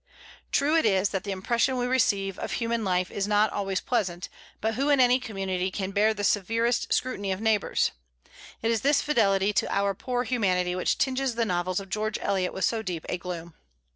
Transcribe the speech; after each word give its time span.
True 0.51 0.75
it 0.75 0.83
is 0.83 1.09
that 1.09 1.25
the 1.25 1.31
impression 1.31 1.77
we 1.77 1.85
receive 1.85 2.39
of 2.39 2.53
human 2.53 2.83
life 2.83 3.11
is 3.11 3.27
not 3.27 3.53
always 3.53 3.79
pleasant; 3.81 4.29
but 4.59 4.73
who 4.73 4.89
in 4.89 4.99
any 4.99 5.19
community 5.19 5.69
can 5.69 5.91
bear 5.91 6.11
the 6.11 6.23
severest 6.23 6.91
scrutiny 6.91 7.31
of 7.31 7.39
neighbors? 7.39 7.91
It 8.63 8.71
is 8.71 8.81
this 8.81 9.03
fidelity 9.03 9.53
to 9.53 9.71
our 9.71 9.93
poor 9.93 10.23
humanity 10.23 10.73
which 10.73 10.97
tinges 10.97 11.35
the 11.35 11.45
novels 11.45 11.79
of 11.79 11.89
George 11.89 12.17
Eliot 12.19 12.51
with 12.51 12.65
so 12.65 12.81
deep 12.81 13.05
a 13.09 13.19
gloom. 13.19 13.53